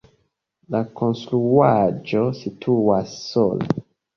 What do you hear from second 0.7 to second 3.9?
La konstruaĵo situas sola.